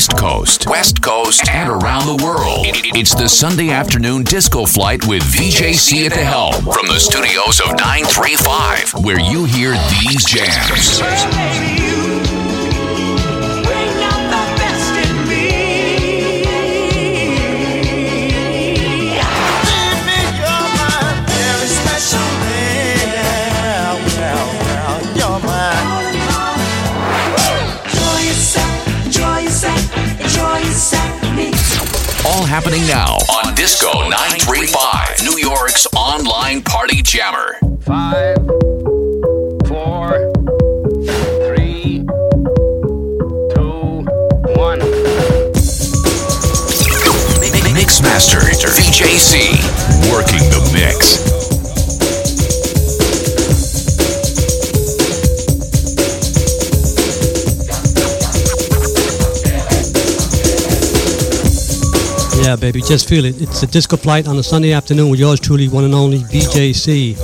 [0.00, 2.64] East Coast, West Coast, and around the world.
[2.96, 7.76] It's the Sunday afternoon disco flight with VJC at the helm from the studios of
[7.76, 11.02] 935, where you hear these jams.
[32.26, 37.56] All happening now on Disco 935, New York's online party jammer.
[37.80, 38.36] Five,
[39.66, 40.30] four,
[41.48, 42.04] three,
[43.54, 44.04] two,
[44.54, 44.80] one.
[47.72, 51.39] Mixmaster VJC, working the mix.
[62.50, 63.40] Yeah, baby, just feel it.
[63.40, 67.14] It's a disco flight on a Sunday afternoon with yours truly, one and only BJC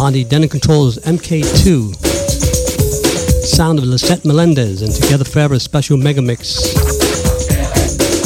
[0.00, 1.94] on the Denon Controls MK2.
[3.46, 6.74] Sound of Lisette Melendez and Together Forever special mega mix.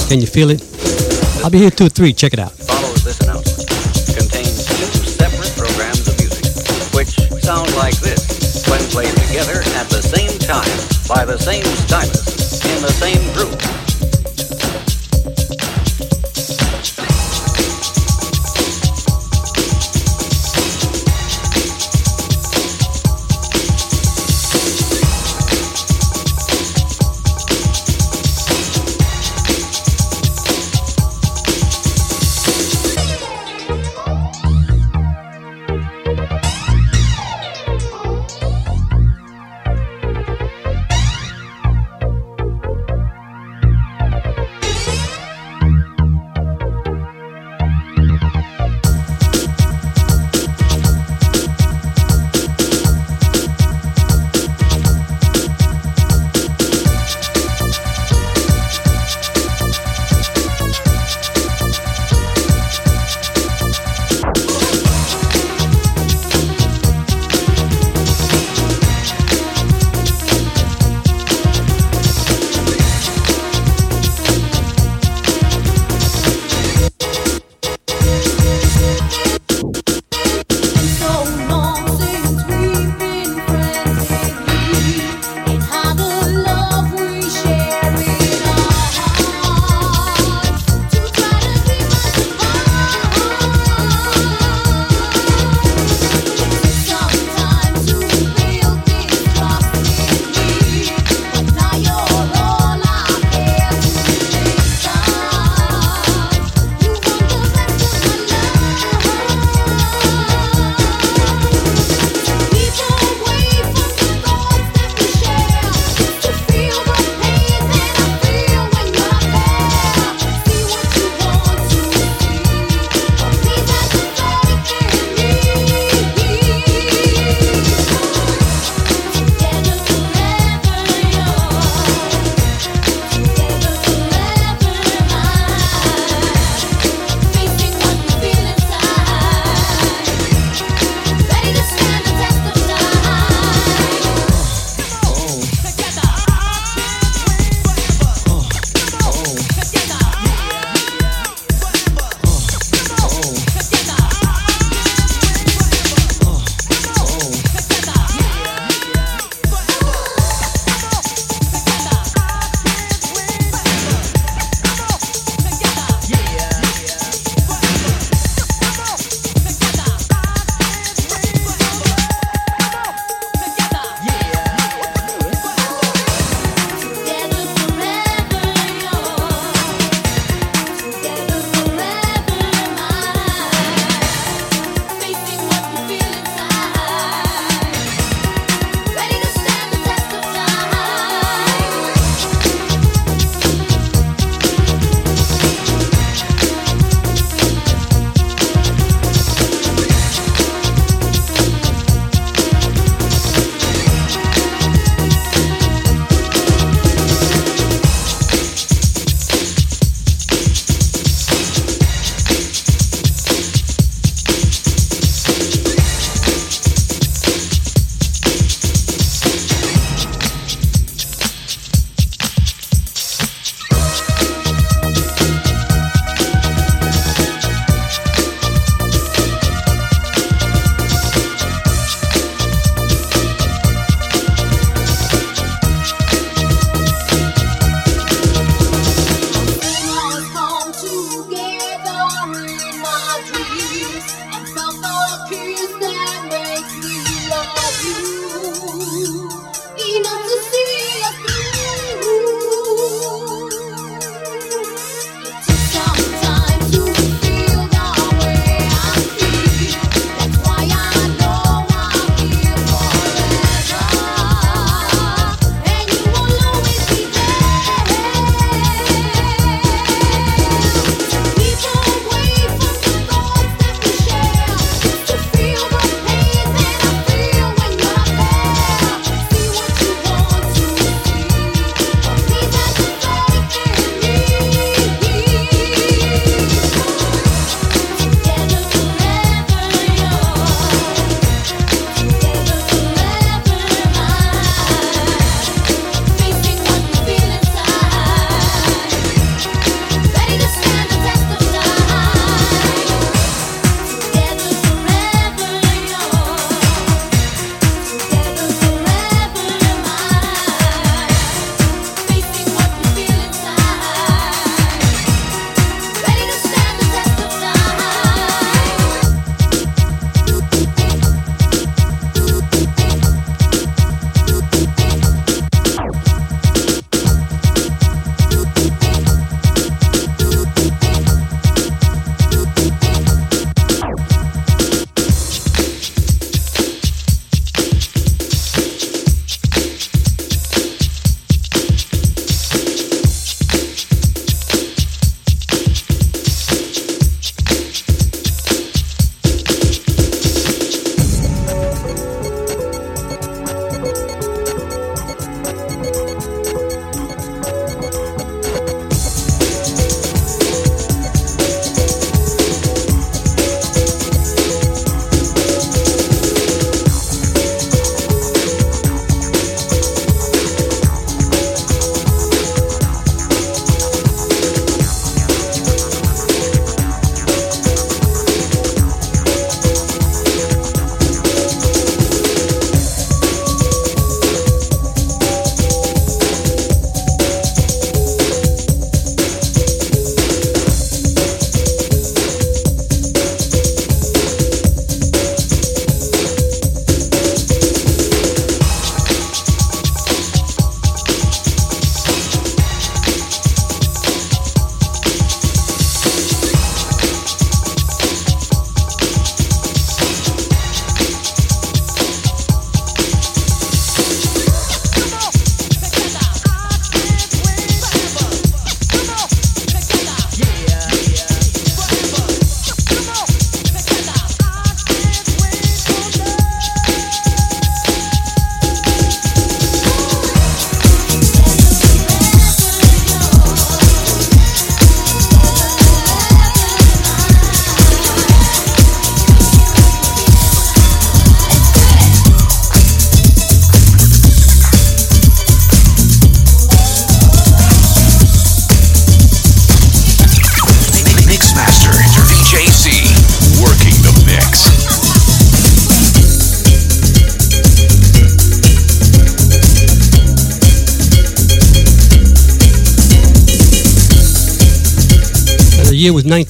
[0.08, 0.64] Can you feel it?
[1.44, 2.14] I'll be here two three.
[2.14, 2.52] Check it out.
[2.52, 3.68] Follows this announcement.
[4.16, 6.46] Contains two separate programs of music,
[6.94, 10.64] which sound like this when played together at the same time
[11.06, 13.79] by the same stylist in the same group.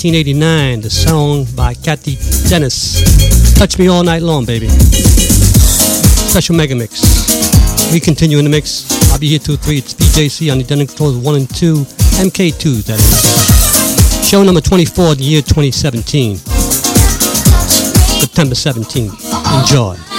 [0.03, 0.81] 1989.
[0.81, 2.17] The song by Cathy
[2.49, 3.55] Dennis.
[3.59, 4.67] Touch Me All Night Long, baby.
[4.71, 7.03] Special mega mix.
[7.93, 8.89] We continue in the mix.
[9.13, 9.77] I'll be here till 3.
[9.77, 11.75] It's BJC on the Denon Controls 1 and 2.
[12.25, 14.27] MK2, that is.
[14.27, 16.37] Show number 24 the year 2017.
[18.21, 19.61] September 17th.
[19.61, 20.10] Enjoy.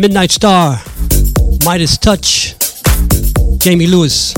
[0.00, 0.80] Midnight Star,
[1.64, 2.54] Midas Touch,
[3.58, 4.32] Jamie Lewis.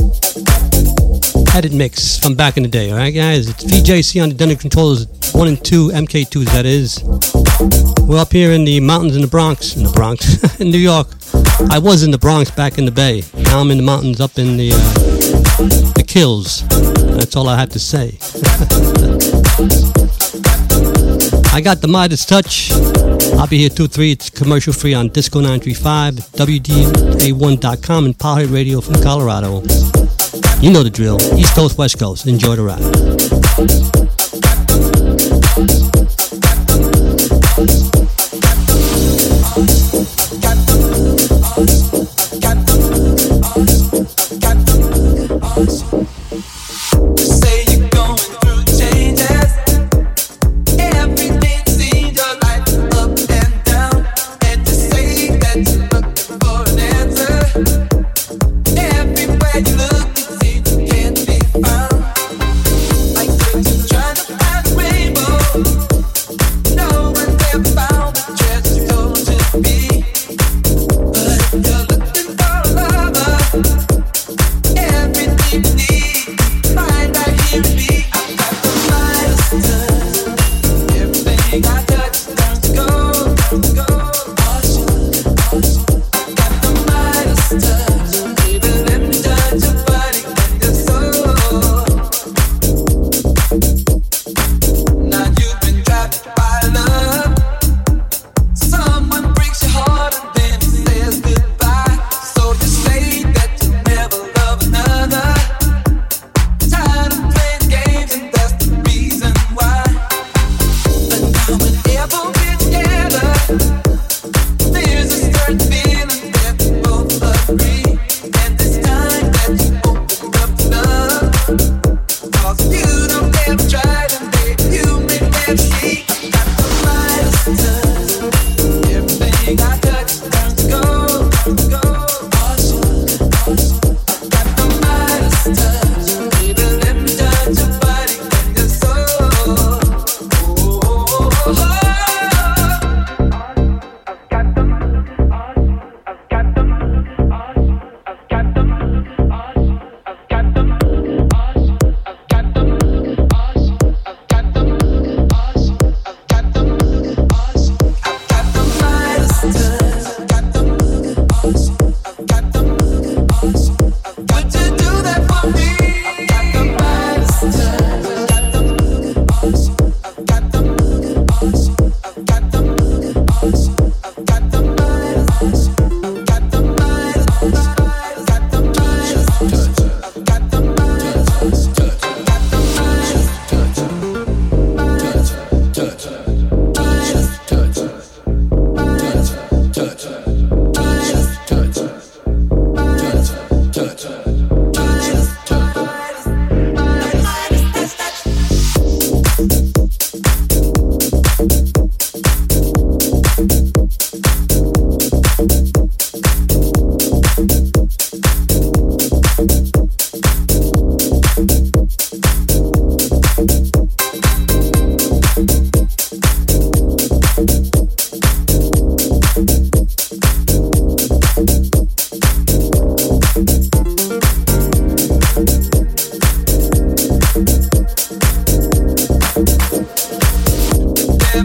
[1.54, 3.50] Edit mix from back in the day, alright guys?
[3.50, 7.02] It's VJC on the Denon Controllers 1 and 2, MK2s that is.
[8.08, 11.08] We're up here in the mountains in the Bronx, in the Bronx, in New York.
[11.70, 13.22] I was in the Bronx back in the Bay.
[13.34, 14.78] Now I'm in the mountains up in the, uh,
[15.92, 16.66] the Kills.
[17.18, 18.16] That's all I have to say.
[21.52, 22.70] I got the Midas Touch.
[23.40, 24.12] I'll be here 2 3.
[24.12, 29.62] It's commercial free on Disco 935, WDA1.com, and Power Hit Radio from Colorado.
[30.60, 31.18] You know the drill.
[31.38, 32.26] East Coast, West Coast.
[32.26, 33.89] Enjoy the ride.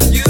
[0.03, 0.24] you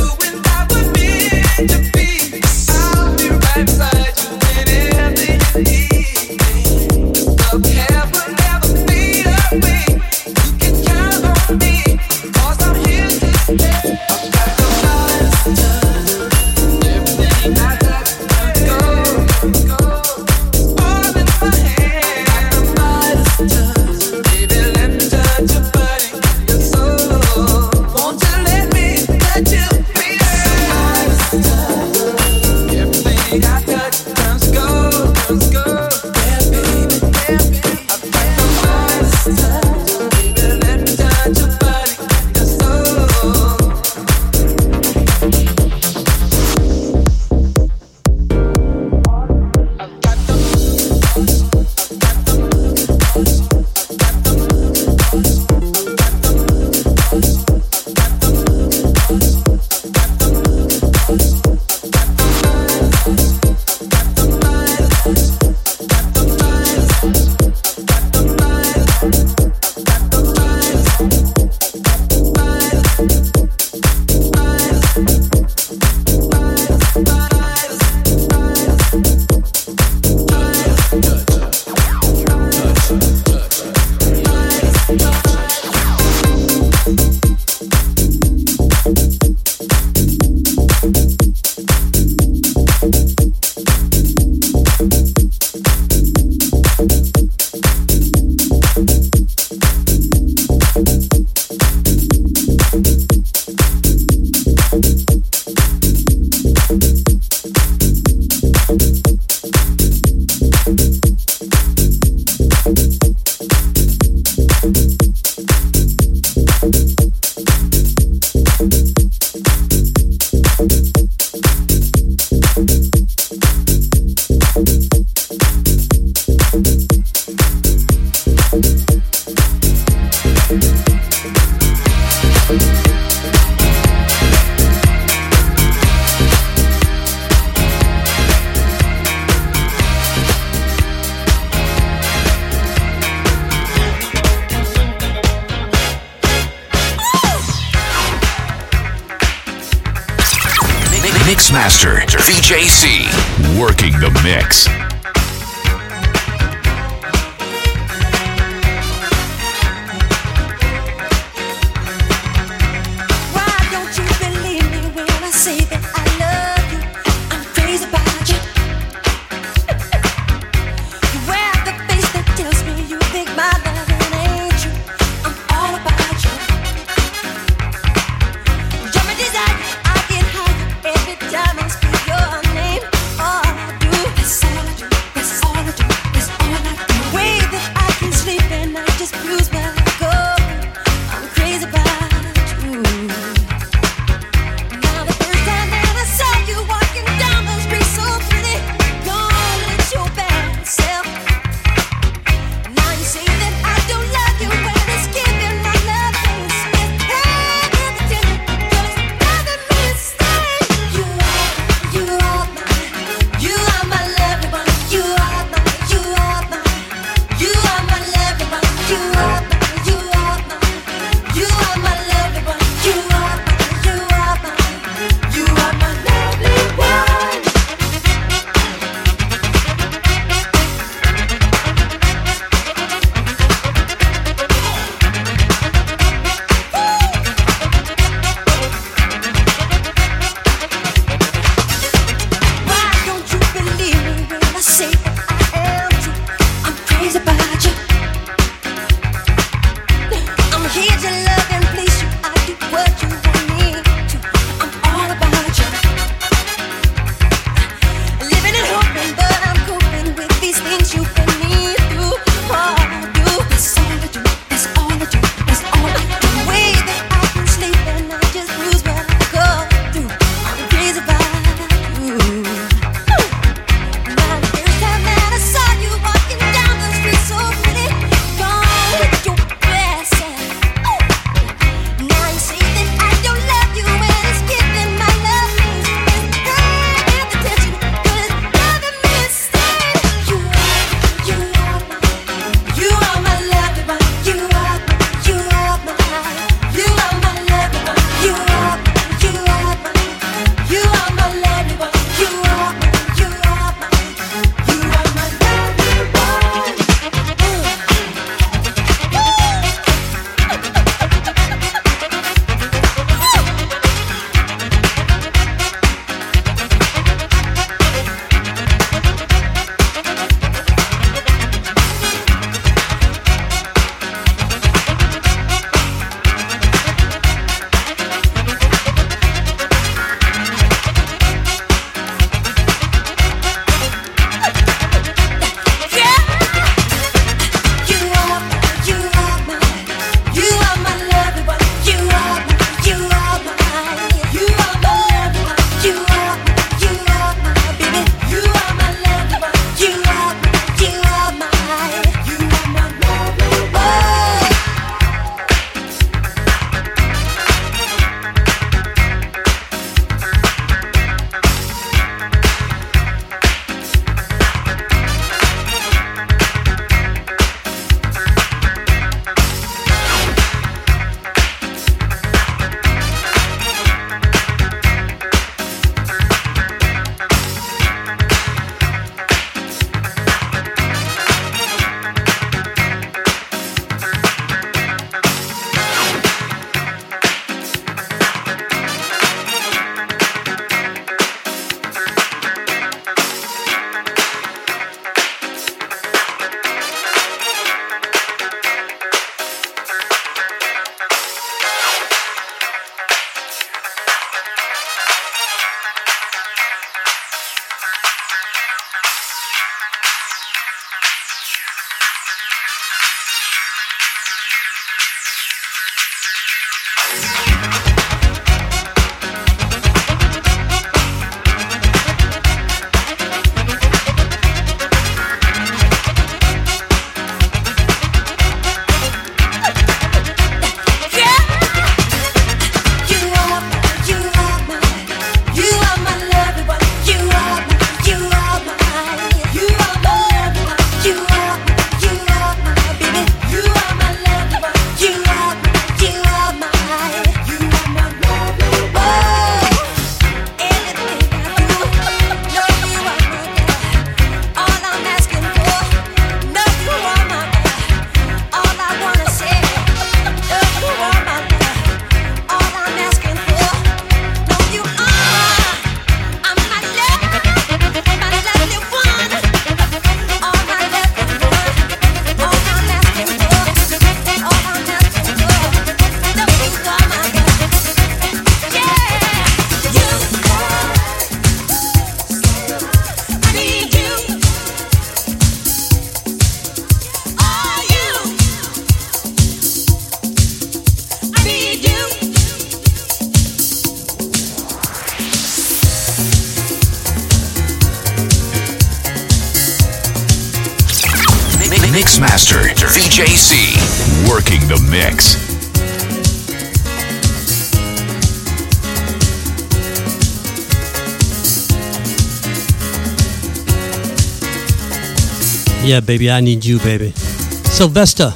[515.85, 517.11] Yeah, baby, I need you, baby.
[517.11, 518.33] Sylvester,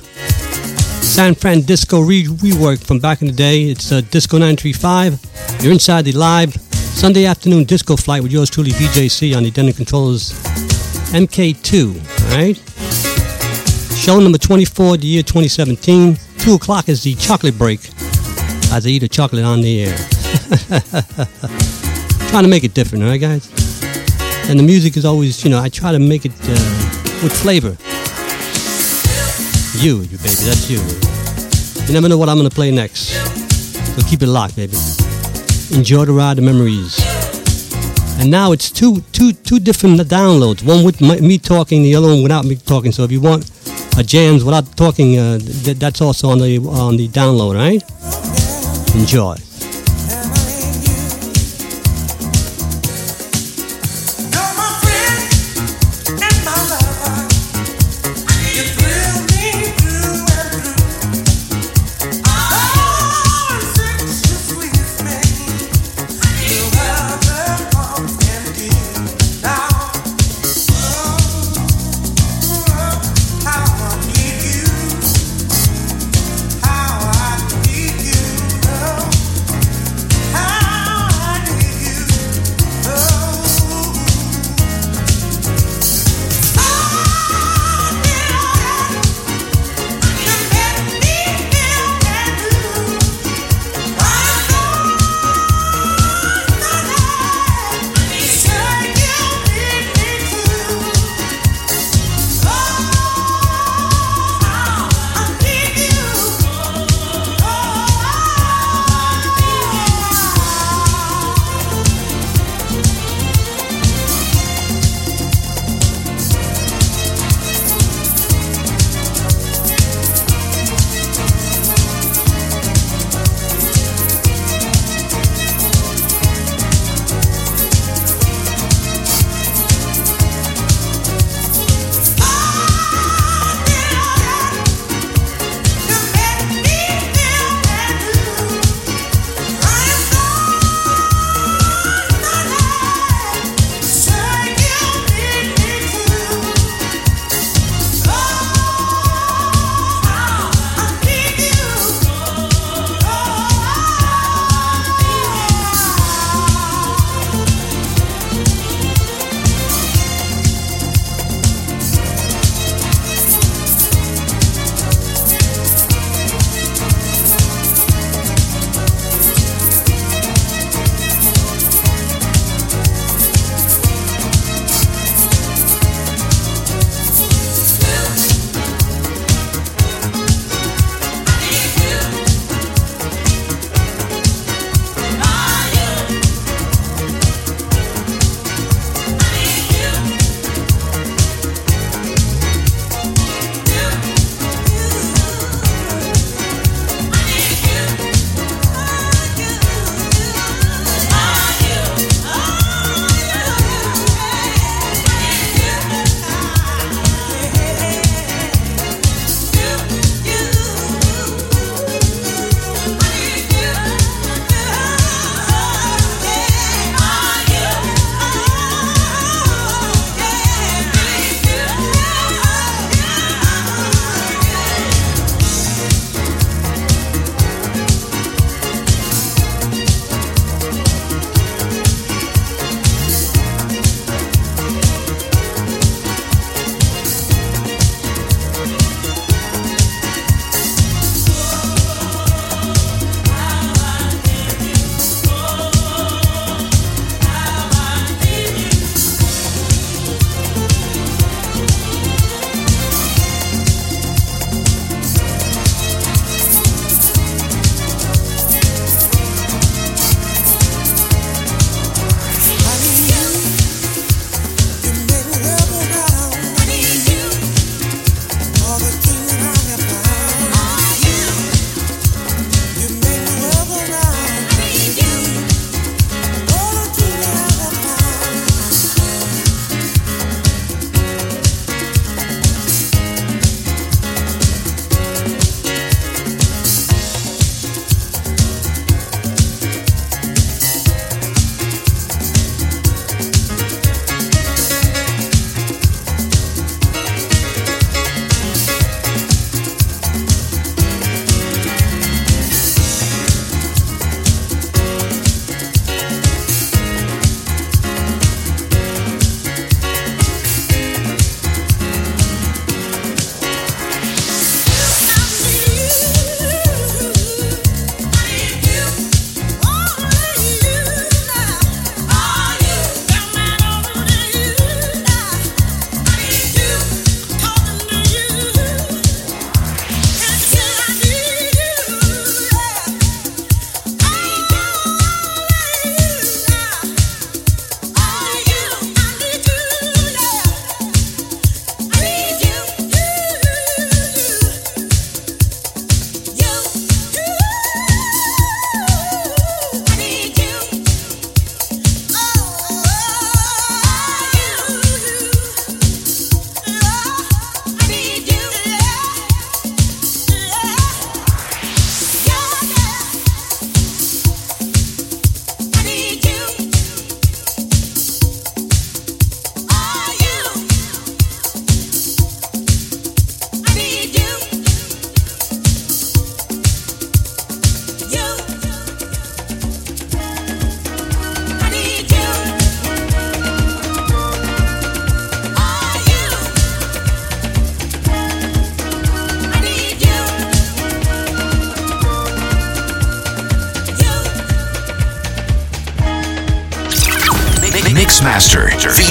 [1.01, 3.63] SanFranDisko re- rework from back in the day.
[3.63, 5.19] It's uh, Disco 935.
[5.63, 9.73] You're inside the live Sunday afternoon disco flight with yours truly, VJC, on the Denon
[9.73, 10.31] Controllers
[11.11, 11.95] MK2.
[12.29, 12.55] All right?
[13.97, 16.17] Show number 24, the year 2017.
[16.37, 17.79] 2 o'clock is the chocolate break
[18.71, 19.97] as I eat a chocolate on the air.
[22.29, 23.49] Trying to make it different, all right, guys?
[24.47, 26.88] And the music is always, you know, I try to make it uh,
[27.21, 27.75] with flavor.
[29.83, 30.79] You, you baby, that's you.
[31.87, 33.09] You never know what I'm gonna play next.
[33.95, 34.77] So keep it locked, baby.
[35.71, 36.97] Enjoy the ride, the memories.
[38.19, 40.63] And now it's two, two, two different downloads.
[40.63, 42.91] One with my, me talking, the other one without me talking.
[42.91, 43.49] So if you want
[43.97, 47.83] a jams without talking, uh, th- that's also on the on the download, right?
[48.95, 49.35] Enjoy.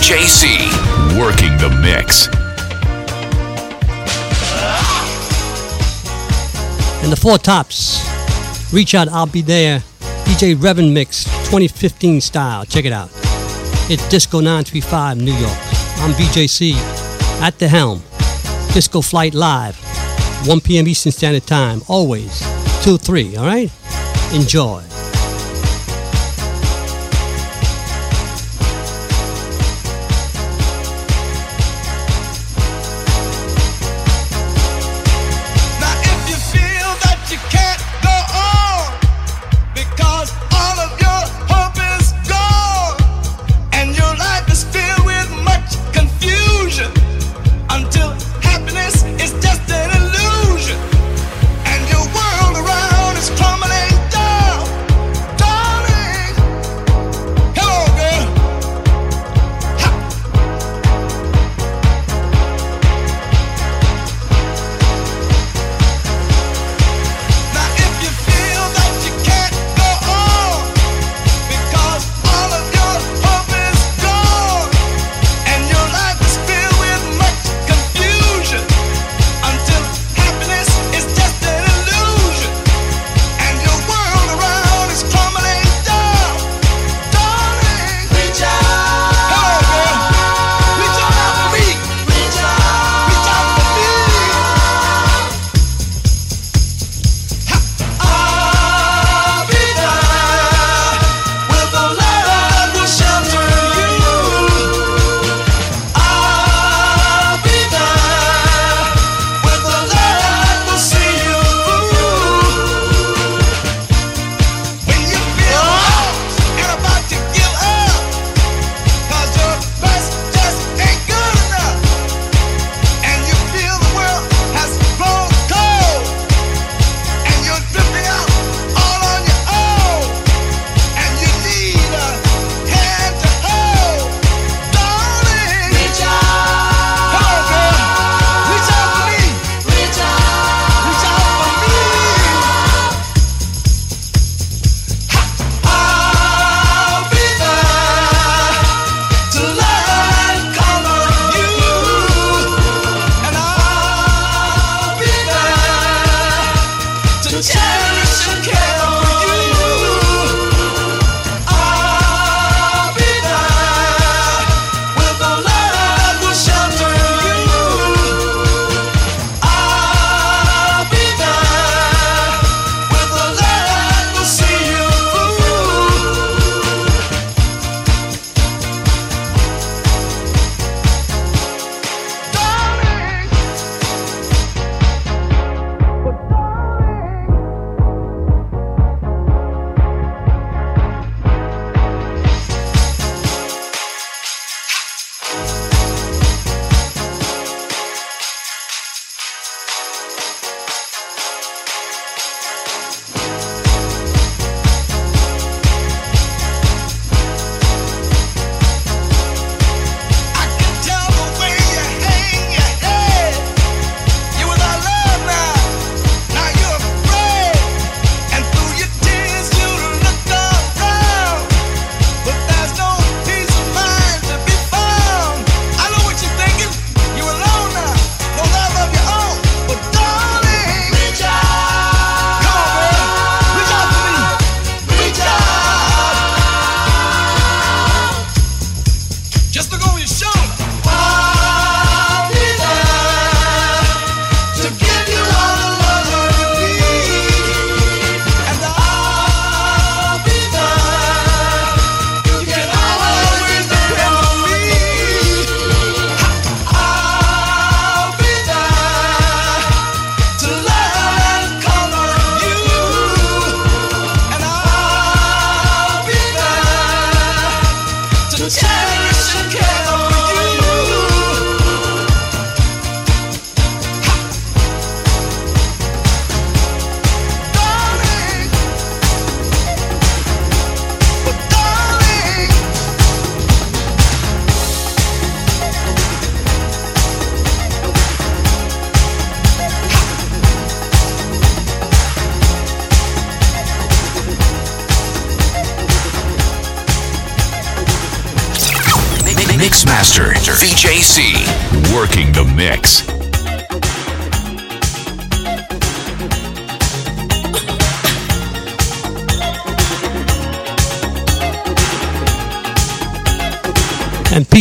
[0.09, 2.29] VJC, working the mix.
[7.03, 8.01] And the four tops.
[8.73, 9.81] Reach out, I'll be there.
[10.25, 12.65] DJ Revan Mix 2015 style.
[12.65, 13.11] Check it out.
[13.91, 15.59] It's Disco 935 New York.
[15.99, 16.73] I'm VJC
[17.43, 18.03] at the helm.
[18.73, 19.77] Disco Flight Live.
[20.49, 20.89] 1 p.m.
[20.89, 21.83] Eastern Standard Time.
[21.87, 22.41] Always.
[22.83, 23.37] 2 3.
[23.37, 23.71] All right?
[24.33, 24.83] Enjoy.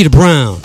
[0.09, 0.56] Brown.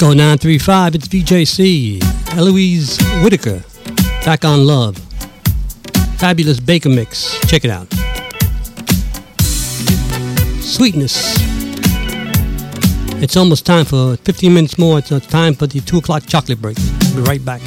[0.00, 2.02] Disco 935, it's VJC.
[2.34, 3.62] Eloise Whitaker,
[4.24, 4.96] Back on Love.
[6.16, 7.38] Fabulous Baker Mix.
[7.40, 7.86] Check it out.
[10.62, 11.36] Sweetness.
[13.22, 15.00] It's almost time for 15 minutes more.
[15.00, 16.78] It's time for the 2 o'clock chocolate break.
[17.14, 17.60] Be right back.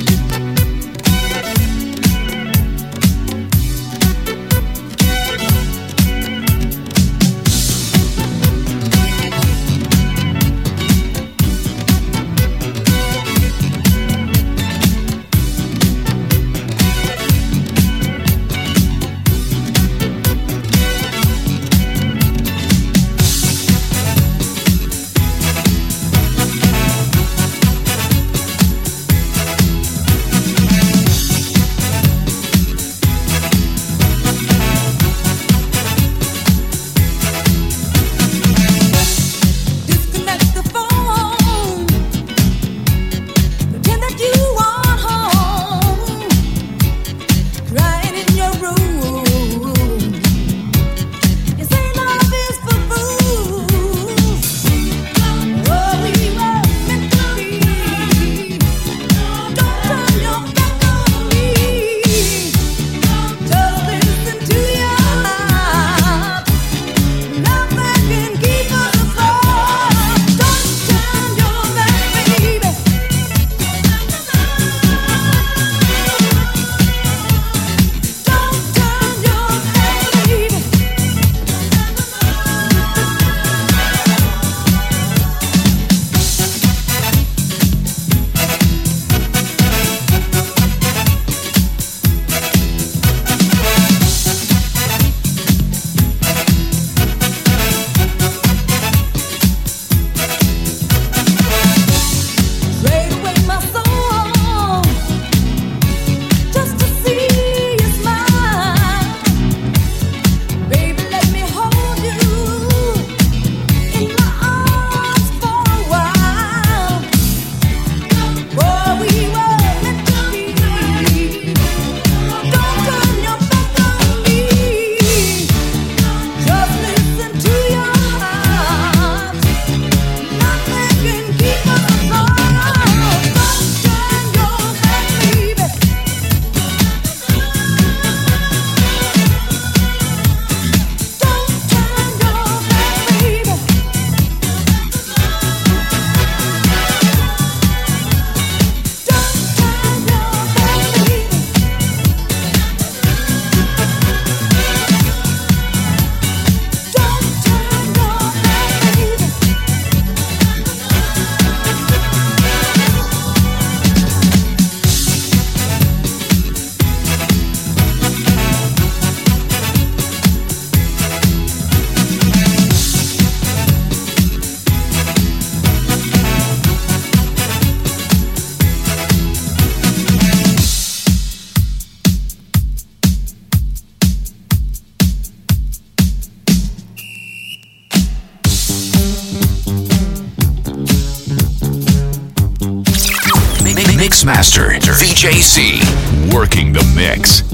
[195.43, 197.52] VJC working the mix.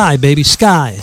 [0.00, 0.94] Skyy, baby, Skyy.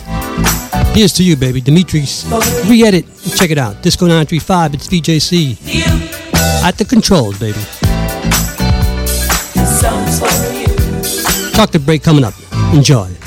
[0.92, 1.60] Here's to you, baby.
[1.60, 2.26] Dimitri's
[2.68, 3.04] re-edit.
[3.36, 3.80] Check it out.
[3.80, 6.64] Disco 935, it's VJC.
[6.64, 7.60] At the controls, baby.
[11.54, 12.34] Chocolate break coming up.
[12.74, 13.17] Enjoy.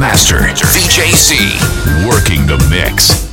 [0.00, 3.28] Mixmaster, VJC, working the mix.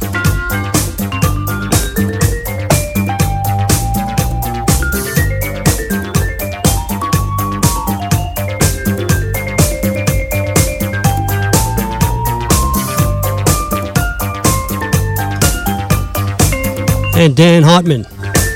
[17.16, 18.04] And Dan Hartman,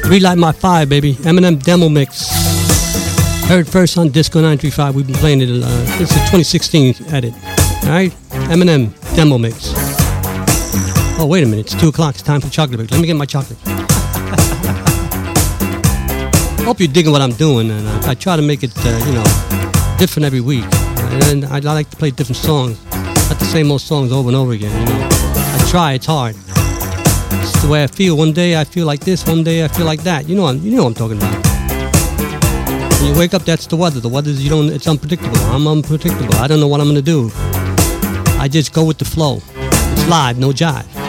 [0.10, 1.18] Relight My Fire, baby.
[1.24, 2.30] M&M demo mix.
[3.48, 4.96] Heard first on Disco 935.
[4.96, 5.50] We've been playing it.
[5.50, 7.34] Uh, this is 2016 edit.
[7.84, 8.16] All right,
[8.50, 9.74] M&M demo mix.
[11.20, 12.16] Oh wait a minute, it's two o'clock.
[12.16, 12.92] It's time for chocolate break.
[12.92, 13.58] Let me get my chocolate.
[13.66, 13.76] I
[16.66, 19.14] hope you're digging what I'm doing, and I, I try to make it, uh, you
[19.14, 19.24] know,
[19.98, 20.64] different every week.
[21.30, 24.38] And I, I like to play different songs, not the same old songs over and
[24.38, 24.72] over again.
[24.72, 25.94] You know, I try.
[25.94, 26.36] It's hard.
[26.38, 28.16] It's the way I feel.
[28.16, 29.26] One day I feel like this.
[29.28, 30.30] One day I feel like that.
[30.30, 31.52] You know, I'm, you know what I'm talking about.
[33.02, 34.00] When you wake up, that's the weather.
[34.00, 34.70] The weather's you don't.
[34.70, 35.38] It's unpredictable.
[35.48, 36.36] I'm unpredictable.
[36.36, 37.32] I don't know what I'm gonna do.
[38.42, 39.40] I just go with the flow.
[39.56, 41.01] It's live, no jive.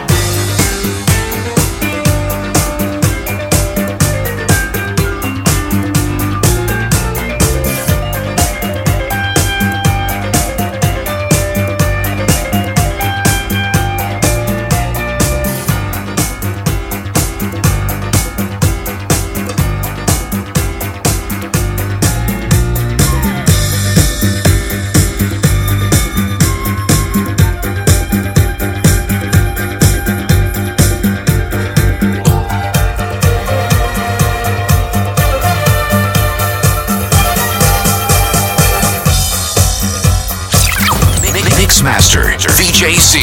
[42.43, 43.15] Mixmaster, VJC,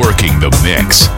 [0.00, 1.08] working the mix.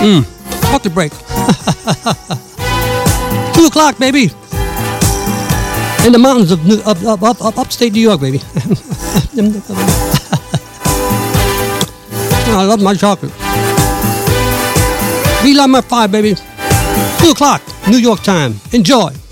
[0.00, 0.24] Mmm,
[0.70, 1.12] chocolate break.
[3.54, 4.30] Two o'clock, baby.
[6.06, 8.40] In the mountains of, New, up, up, up, up, upstate New York, baby.
[12.52, 13.32] I love my chocolate.
[15.44, 16.34] We love my fire, baby.
[17.18, 18.54] Two o'clock, New York time.
[18.72, 19.29] Enjoy.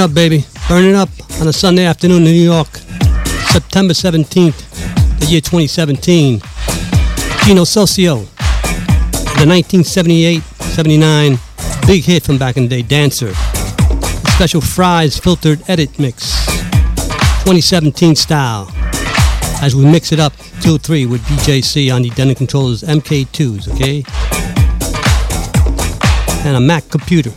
[0.00, 0.44] Up, baby.
[0.66, 1.10] Burning up
[1.42, 2.68] on a Sunday afternoon in New York.
[3.52, 4.56] September 17th,
[5.20, 6.40] the year 2017.
[7.44, 8.24] Gino Soccio.
[9.36, 13.26] The 1978-79 big hit from back in the day, Dancer.
[13.26, 16.46] The special Fries filtered edit mix.
[17.44, 18.70] 2017 style.
[19.60, 20.32] As we mix it up,
[20.62, 24.02] 2 3 with BJC on the Denon Controllers MK2s, okay?
[26.48, 27.32] And a Mac computer.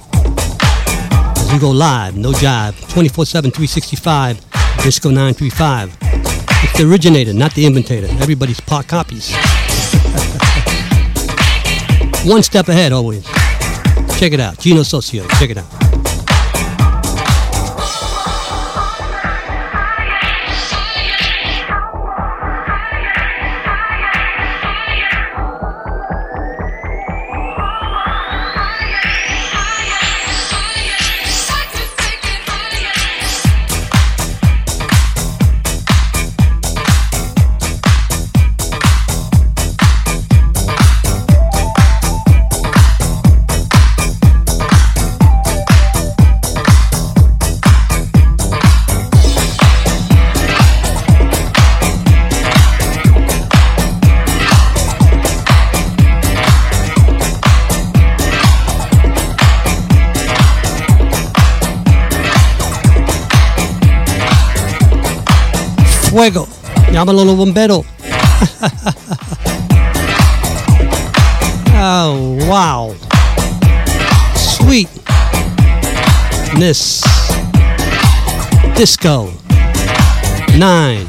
[1.54, 4.44] We go live, no jive, 24 7, 365,
[4.82, 5.96] Disco 935.
[6.02, 8.10] It's the originator, not the inventator.
[8.20, 9.32] Everybody's part copies.
[12.26, 13.24] One step ahead always.
[14.18, 14.58] Check it out.
[14.58, 15.30] Gino Soccio.
[15.38, 15.83] Check it out.
[67.04, 67.84] Llámalo los bomberos.
[71.76, 72.96] oh, wow.
[74.38, 75.02] Sweetness.
[78.78, 79.30] Disco.
[80.56, 81.06] Nine.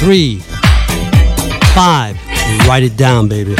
[0.00, 0.42] Three.
[1.72, 2.18] Five.
[2.66, 3.54] Write it down, baby.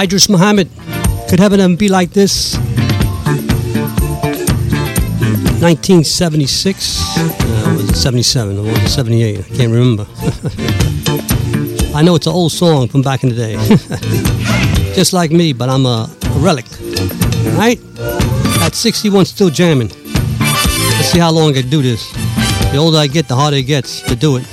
[0.00, 0.68] Idris Muhammad,
[1.28, 2.54] could heaven be like this?
[5.60, 9.40] 1976, uh, was it 77 or was 78?
[9.40, 10.06] I can't remember.
[11.96, 13.56] I know it's an old song from back in the day.
[14.94, 16.66] Just like me, but I'm a, a relic.
[17.58, 17.80] Right?
[18.62, 19.88] At 61, still jamming.
[20.38, 22.12] Let's see how long I can do this.
[22.70, 24.46] The older I get, the harder it gets to do it.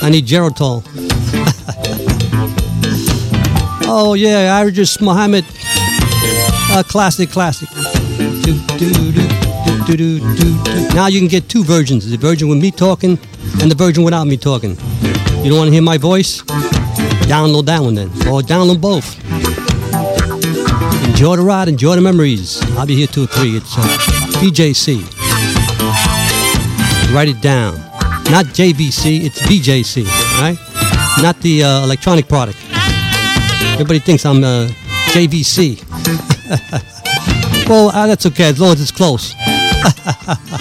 [0.00, 0.84] I need Geritol.
[3.90, 5.44] Oh yeah, Idris Muhammad.
[6.72, 7.68] A classic, classic.
[10.94, 13.18] Now you can get two versions: the version with me talking
[13.60, 14.76] and the version without me talking.
[15.42, 16.42] You don't want to hear my voice?
[17.26, 19.18] Download that one then, or download both.
[21.08, 22.62] Enjoy the ride, enjoy the memories.
[22.78, 23.56] I'll be here till three.
[23.56, 23.82] It's uh,
[24.40, 25.02] BJC.
[27.12, 27.74] Write it down.
[28.30, 30.06] Not JVC, it's BJC,
[30.40, 30.56] right?
[31.20, 32.69] Not the uh, electronic product.
[33.72, 34.68] Everybody thinks I'm uh,
[35.12, 35.84] JVC.
[37.68, 39.34] well, uh, that's okay as long as it's close.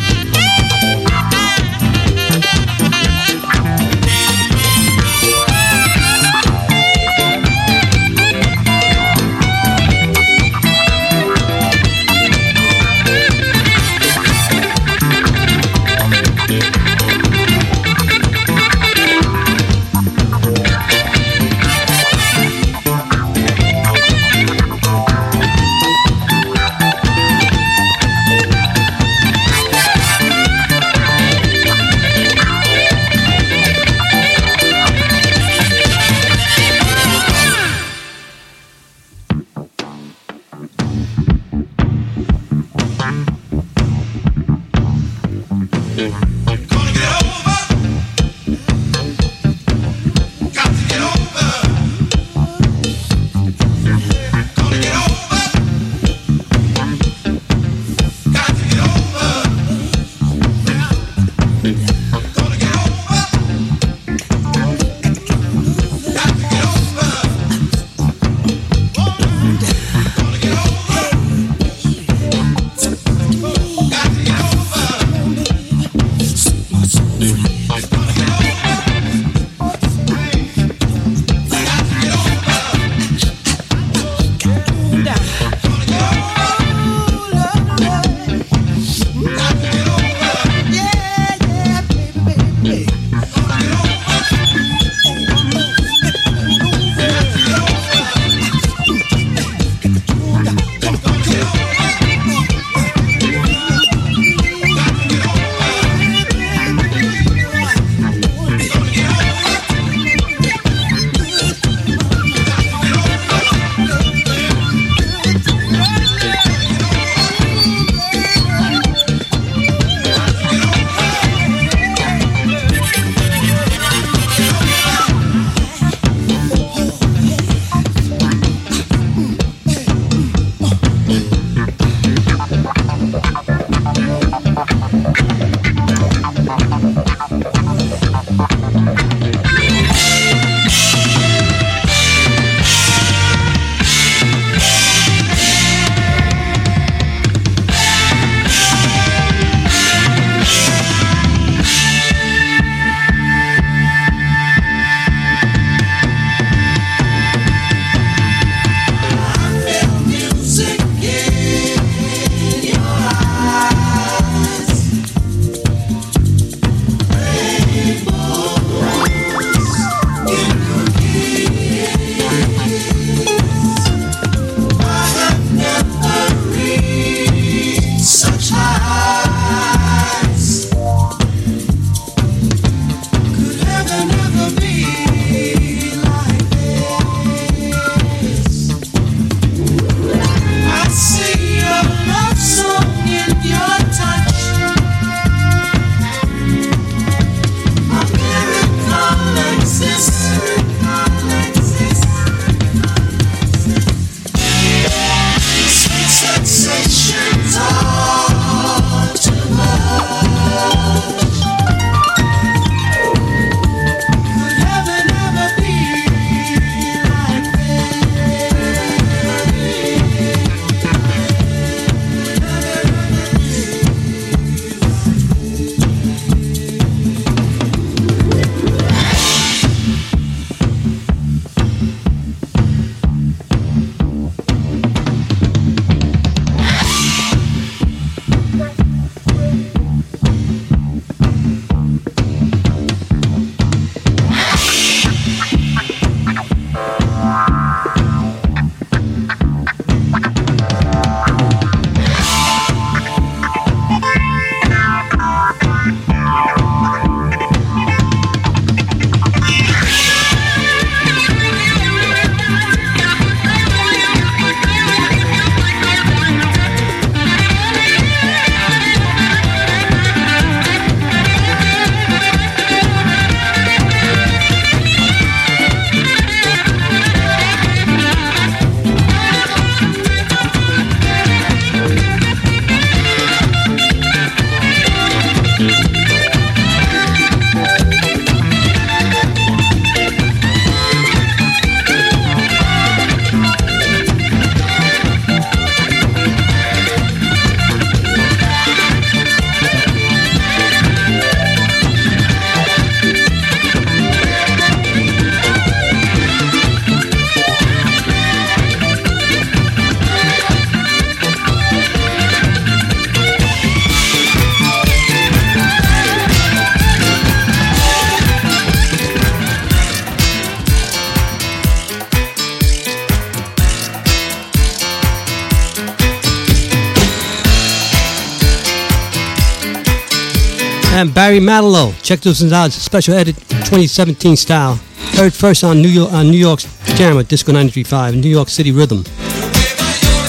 [331.40, 331.94] Barry.
[332.03, 332.72] Check this out.
[332.72, 334.80] Special edit 2017 style.
[335.14, 336.68] Heard first on New York on New York's
[336.98, 339.03] Jam Disco 93.5, New York City Rhythm.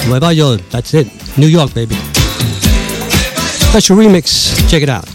[0.09, 0.55] What about yo?
[0.55, 1.07] That's it.
[1.37, 1.95] New York, baby.
[3.69, 4.55] Special remix.
[4.69, 5.10] Check it out.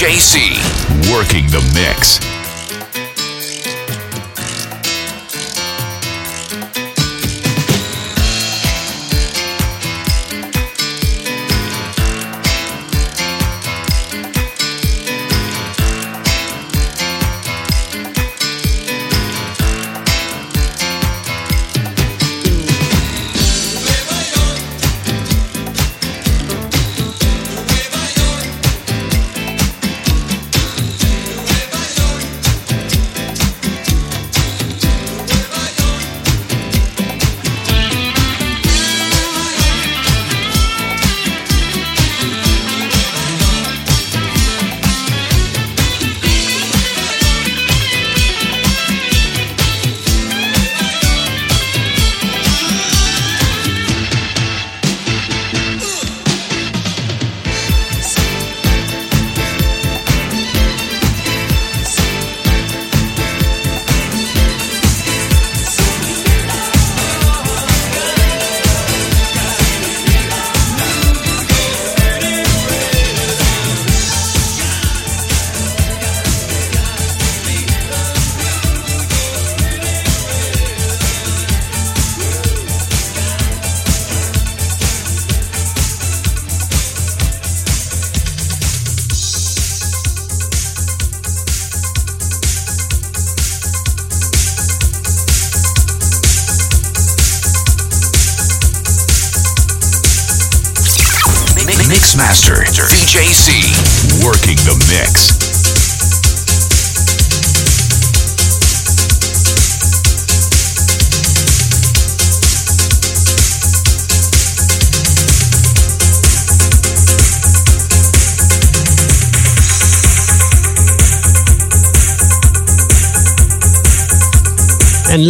[0.00, 2.19] BJC, working the mix.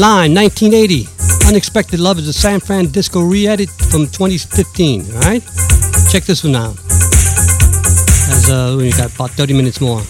[0.01, 1.07] Lime, 1980.
[1.47, 5.05] Unexpected Love is a SanFranDisko re-edit from 2015.
[5.13, 5.43] All right,
[6.11, 6.73] check this one out.
[8.33, 10.01] As uh, we got about 30 minutes more.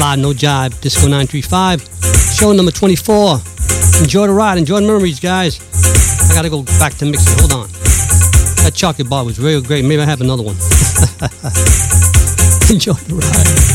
[0.00, 1.88] Live, no jive, Disco 935.
[2.34, 3.38] Show number 24.
[4.00, 5.60] Enjoy the ride, enjoy the memories, guys.
[6.28, 7.38] I gotta go back to mixing.
[7.38, 7.68] Hold on.
[8.64, 9.84] That chocolate bar was real great.
[9.84, 10.56] Maybe I have another one.
[12.68, 13.69] enjoy the ride.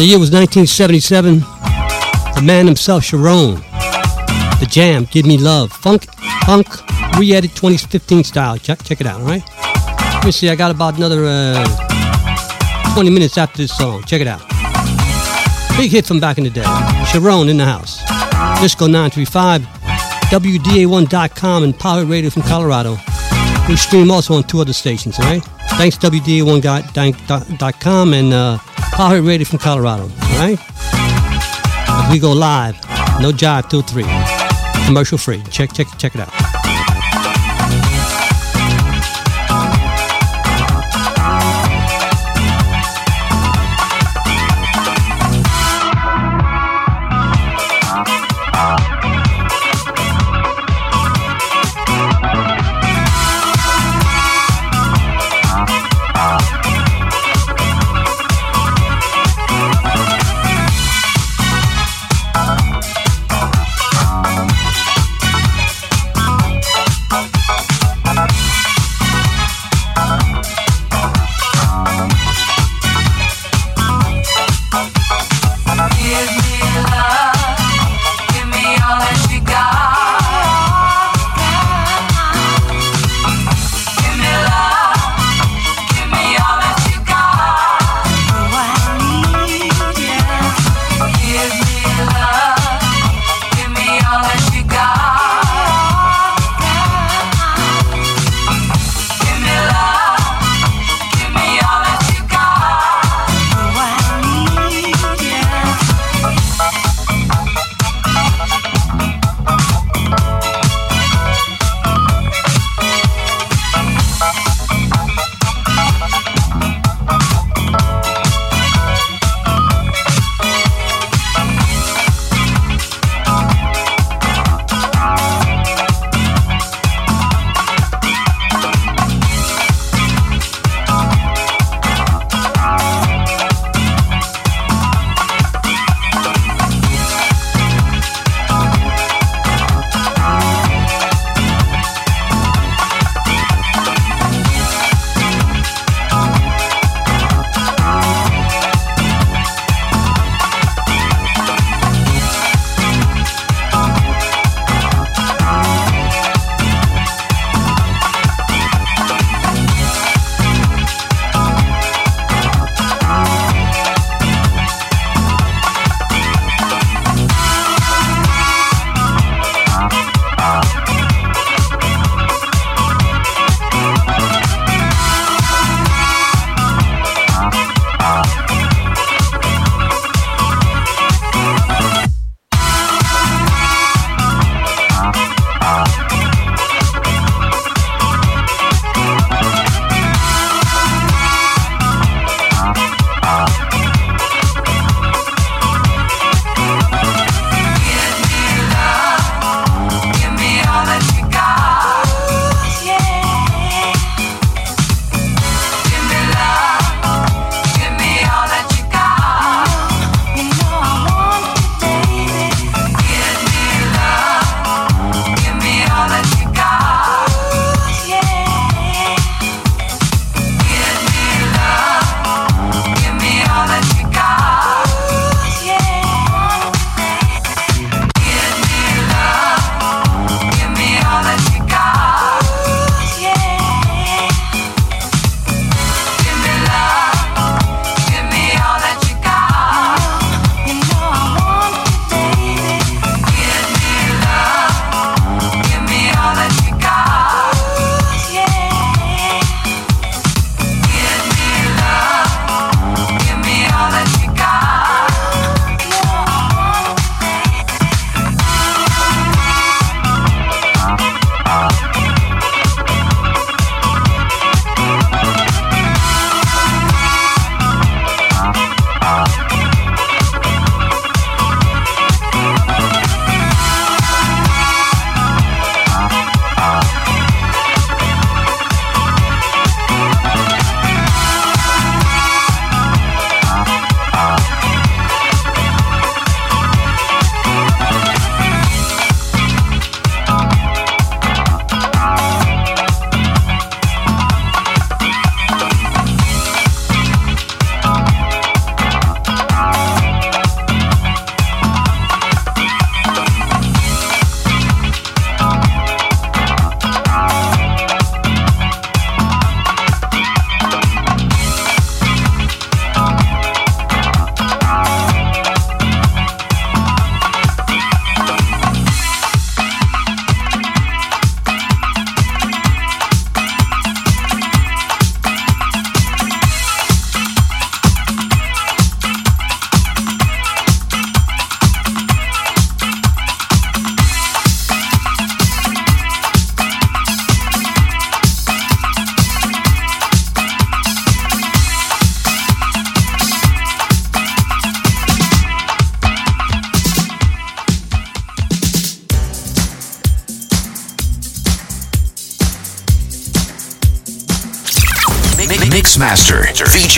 [0.00, 1.40] The year was 1977.
[1.40, 3.60] The man himself, Cerrone.
[4.58, 5.72] The Jam, Give Me Love.
[5.72, 6.68] Funk Hunk,
[7.18, 8.56] re-edit 2015 style.
[8.56, 9.42] Check, check it out, all right?
[10.14, 14.02] Let me see, I got about another uh, 20 minutes after this song.
[14.04, 14.40] Check it out.
[15.76, 16.64] Big hit from back in the day.
[17.12, 17.98] Cerrone in the house.
[18.62, 19.60] Disco 935,
[20.30, 22.96] WDA1.com, and Power Radio from Colorado.
[23.68, 25.44] We stream also on two other stations, all right?
[25.72, 28.56] Thanks, WDA1.com and uh,
[29.00, 30.58] Power Radio from Colorado, all right?
[32.10, 32.74] we go live,
[33.22, 34.04] no jive till 3.
[34.84, 35.42] Commercial free.
[35.44, 36.49] Check, check, check it out.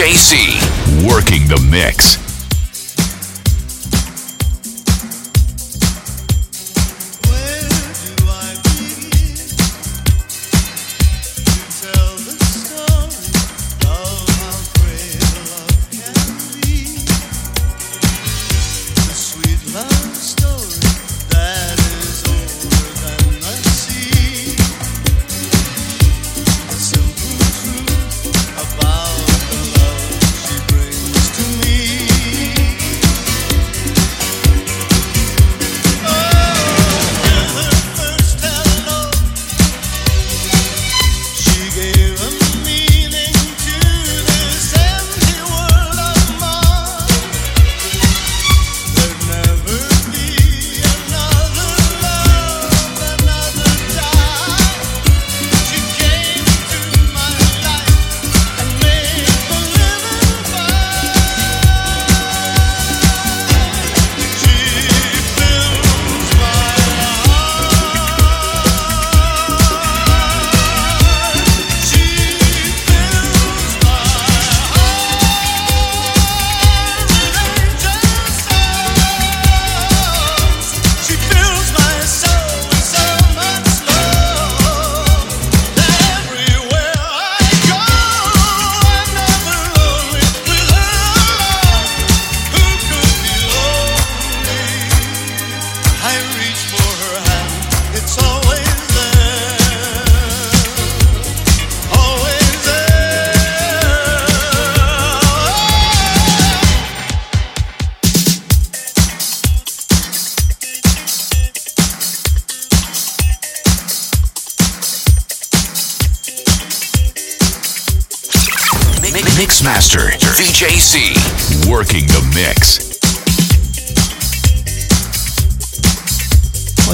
[0.02, 2.21] BJC, working the mix.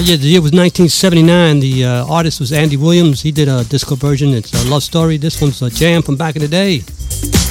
[0.09, 1.60] Yeah, the year was 1979.
[1.60, 3.20] The uh, artist was Andy Williams.
[3.20, 4.30] He did a disco version.
[4.30, 5.18] It's a love story.
[5.18, 6.78] This one's a jam from back in the day.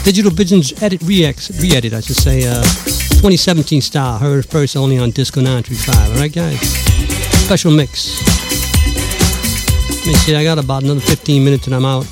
[0.04, 2.64] Digital Visions edit, re-ex, re-edit, I should say, uh,
[3.22, 4.18] 2017 style.
[4.18, 6.10] Heard first only on Disco 935.
[6.10, 6.60] All right, guys.
[7.46, 8.26] Special mix.
[9.90, 10.36] Let me see.
[10.36, 12.08] I got about another 15 minutes and I'm out.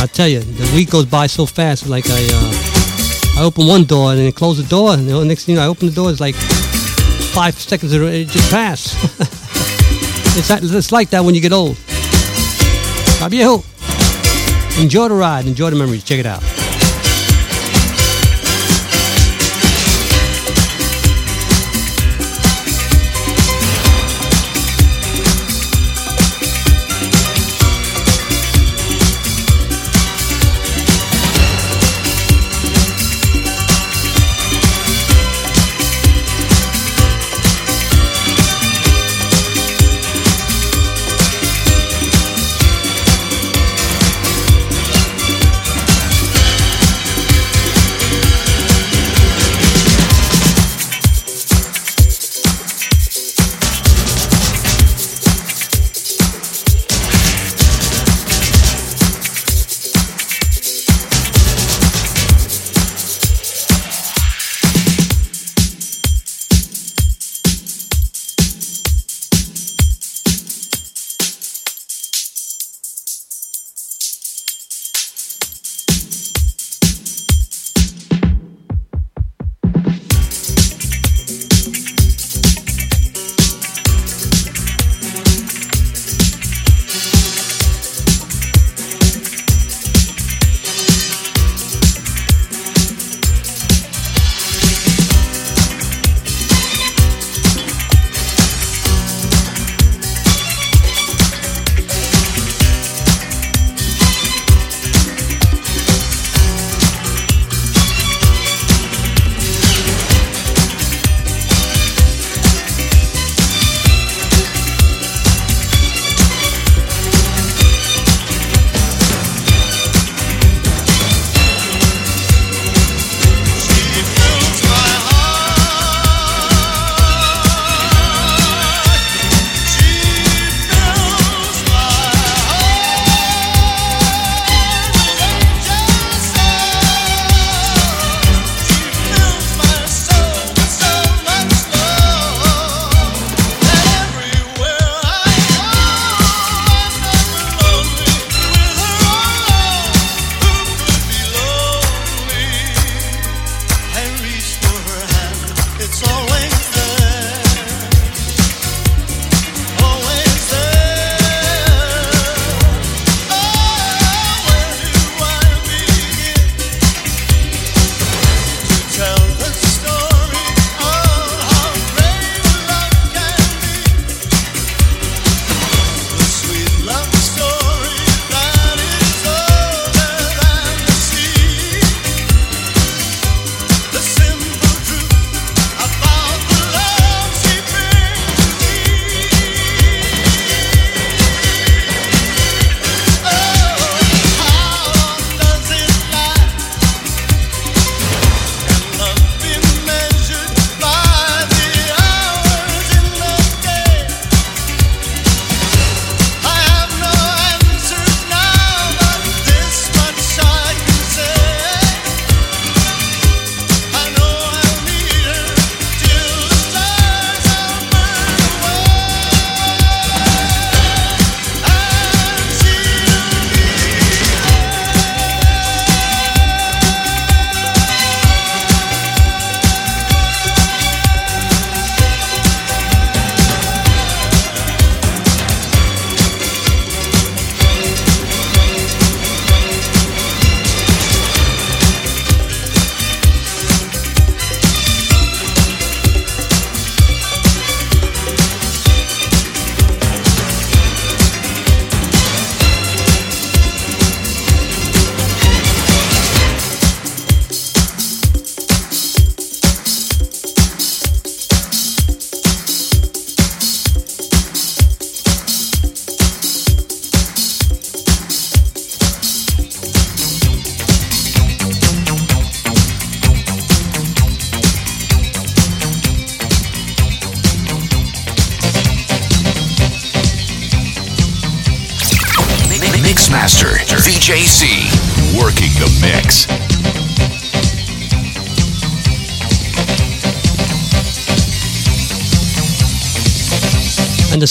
[0.00, 1.88] I tell you, the week goes by so fast.
[1.88, 5.46] Like I, uh, I open one door and then close the door, and the next
[5.46, 6.36] thing I open the door, it's like
[7.32, 8.94] five seconds it just passed.
[10.36, 11.78] it's, it's like that when you get old.
[14.78, 15.46] Enjoy the ride.
[15.46, 16.04] Enjoy the memories.
[16.04, 16.51] Check it out.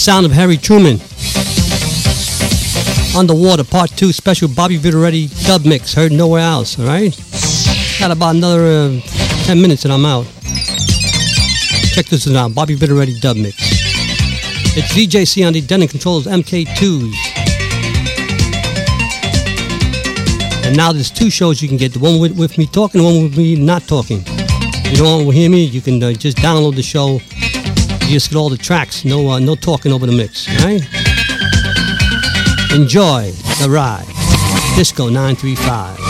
[0.02, 0.98] Sound of Harry Thuman.
[3.16, 5.94] Underwater Part 2 special Bobby Viteritti dub mix.
[5.94, 7.16] Heard nowhere else, alright?
[8.00, 9.00] Got about another uh,
[9.44, 10.24] 10 minutes and I'm out.
[11.94, 13.54] Check this out Bobby Viteritti dub mix.
[14.74, 17.14] It's BJC on the Denon Controls MK2s.
[20.66, 23.04] And now there's two shows you can get the one with, with me talking, the
[23.04, 24.24] one with me not talking.
[24.26, 27.20] If you don't want to hear me, you can uh, just download the show.
[28.06, 30.82] You just get all the tracks, no, uh, no talking over the mix, right?
[32.74, 33.30] Enjoy
[33.60, 34.06] the ride.
[34.76, 36.01] Disco 935.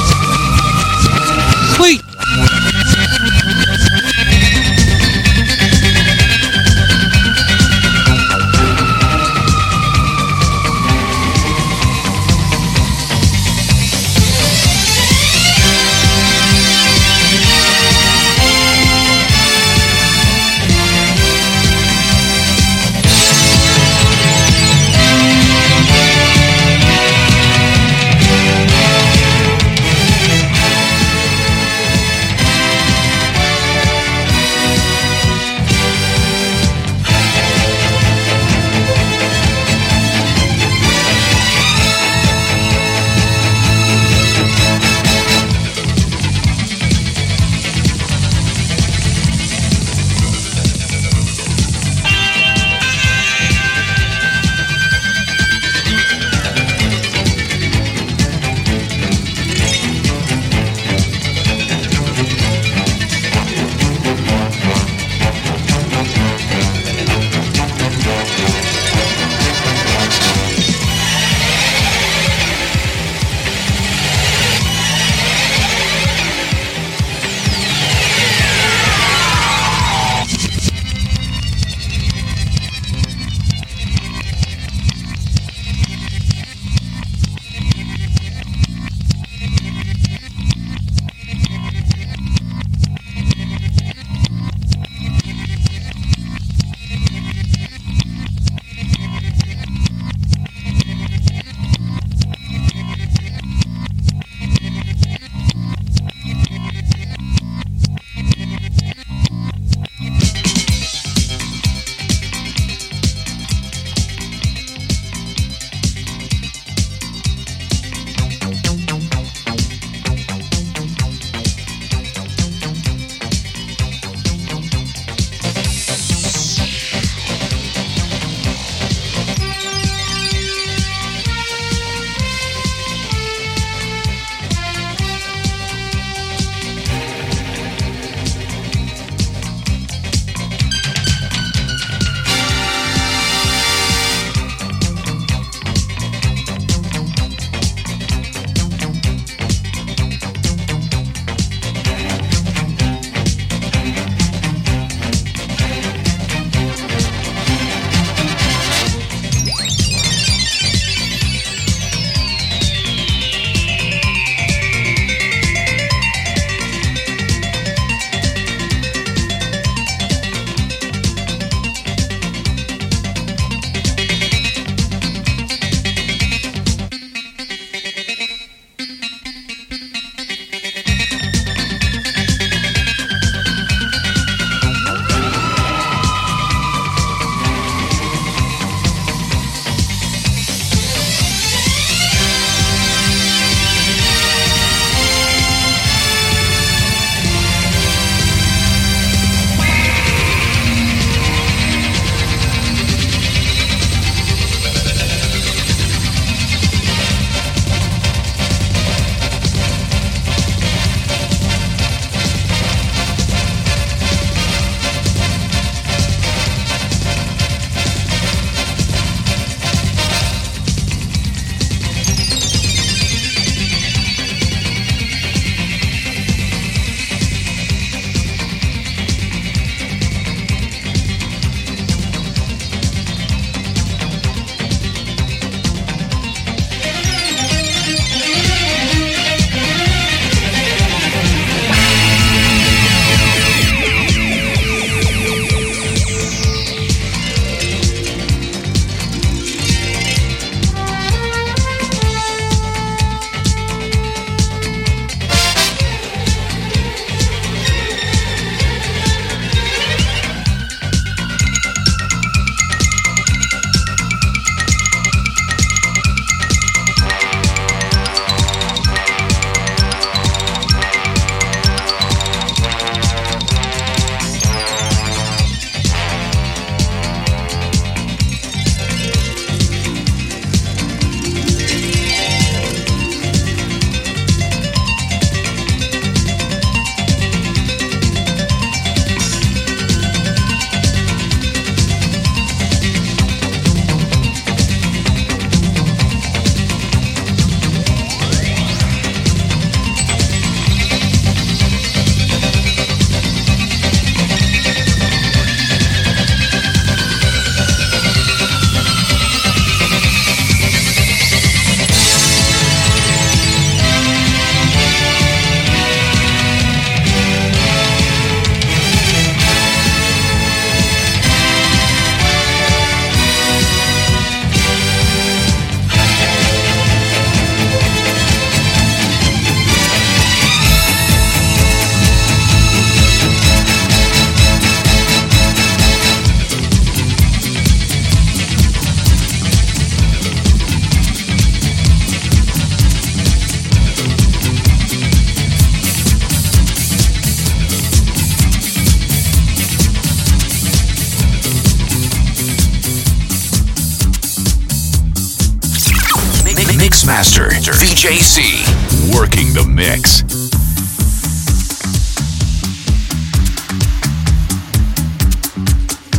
[358.03, 360.23] BJC, working the mix.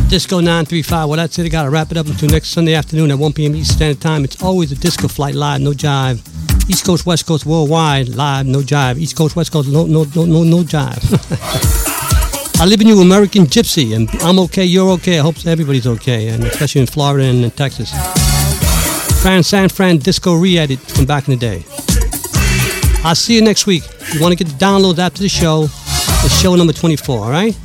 [0.08, 1.08] Disco 935.
[1.10, 1.44] Well, that's it.
[1.44, 3.54] I got to wrap it up until next Sunday afternoon at 1 p.m.
[3.54, 4.24] Eastern Standard Time.
[4.24, 6.26] It's always a disco flight live, no jive.
[6.70, 8.96] East Coast, West Coast, worldwide, live, no jive.
[8.96, 11.04] East Coast, West Coast, no, no, no, no, no jive.
[12.62, 15.18] I live in you, American Gypsy, and I'm okay, you're okay.
[15.18, 17.90] I hope everybody's okay, and especially in Florida and in Texas.
[19.20, 21.73] Fran SanFranDisko re-edit from back in the day.
[23.04, 23.82] I'll see you next week.
[24.12, 27.56] You want to get the downloads after the show, it's show number 24, all right?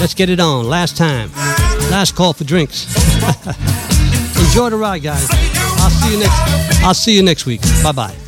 [0.00, 0.68] Let's get it on.
[0.68, 1.30] Last time.
[1.90, 2.84] Last call for drinks.
[4.38, 5.26] Enjoy the ride, guys.
[5.78, 6.82] I'll see you next.
[6.82, 7.62] I'll see you next week.
[7.82, 8.25] Bye bye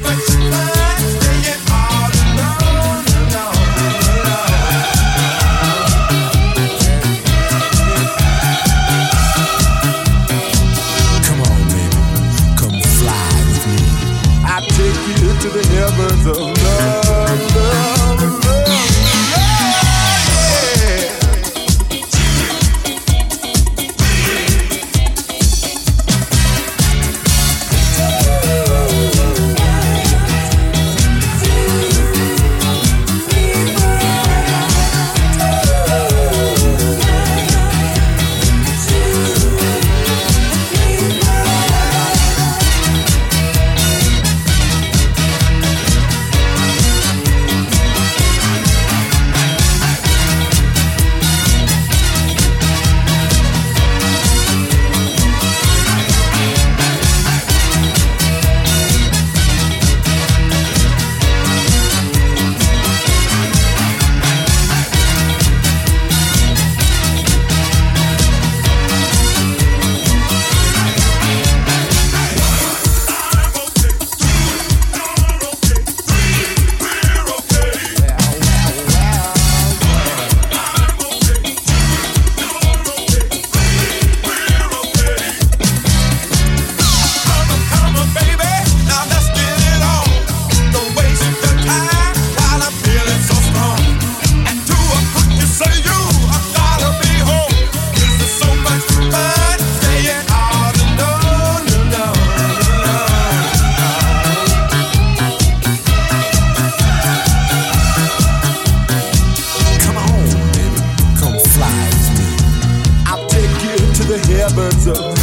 [114.87, 115.18] heavens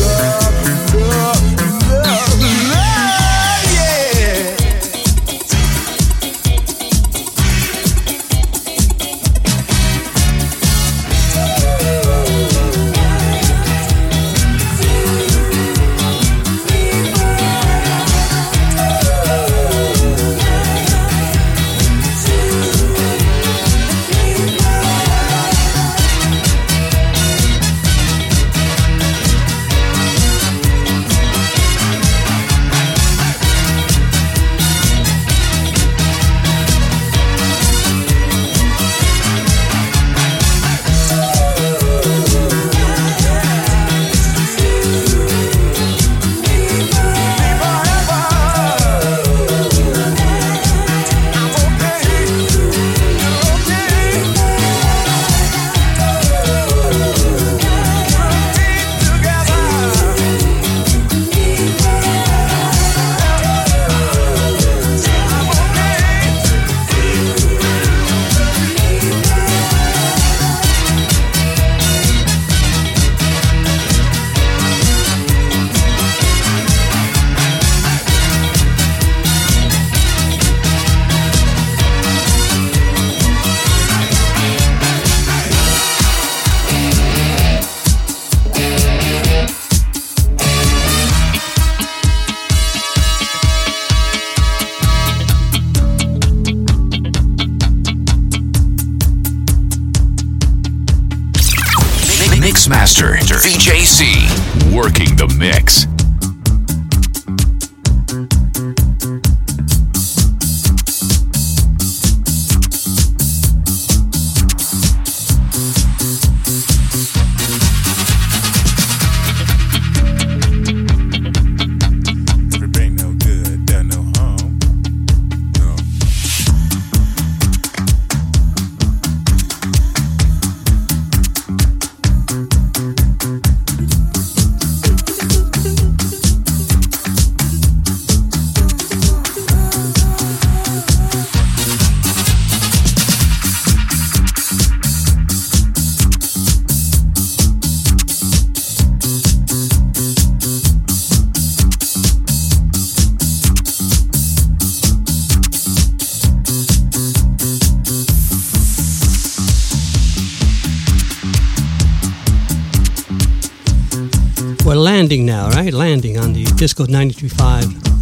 [166.58, 167.96] Disco 93.5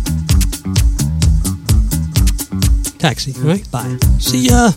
[3.03, 3.69] taxi, right?
[3.69, 3.97] Bye.
[4.19, 4.71] See ya.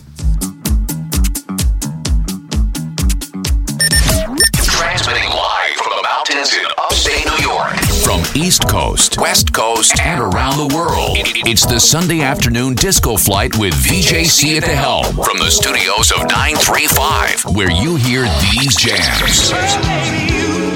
[4.65, 7.73] Transmitting live from the mountains in upstate New York.
[8.03, 11.15] From East Coast, West Coast, and around the world.
[11.47, 15.05] It's the Sunday afternoon disco flight with BJC at the helm.
[15.05, 20.66] From the studios of 935, where you hear these jams.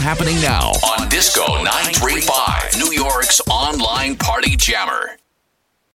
[0.00, 5.09] Happening now on Disco 935, New York's online party jammer.